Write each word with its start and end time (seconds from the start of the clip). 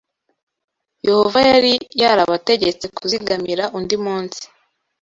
Yehova 1.07 1.39
yari 1.49 1.73
yarabategetse 2.01 2.85
kuzigamira 2.95 3.63
undi 3.77 3.95
munsi 4.05 4.41